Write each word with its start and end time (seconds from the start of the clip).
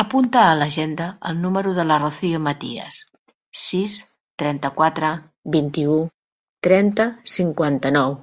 Apunta 0.00 0.40
a 0.48 0.50
l'agenda 0.58 1.06
el 1.30 1.38
número 1.46 1.72
de 1.78 1.84
la 1.90 1.96
Rocío 2.02 2.40
Matias: 2.44 2.98
sis, 3.62 3.96
trenta-quatre, 4.42 5.10
vint-i-u, 5.56 5.96
trenta, 6.68 7.08
cinquanta-nou. 7.38 8.16